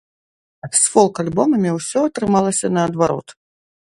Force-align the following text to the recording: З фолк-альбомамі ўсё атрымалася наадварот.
З 0.77 0.79
фолк-альбомамі 0.93 1.73
ўсё 1.77 1.99
атрымалася 2.11 2.67
наадварот. 2.79 3.27